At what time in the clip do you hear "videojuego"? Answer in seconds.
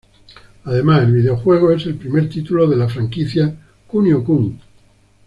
1.11-1.69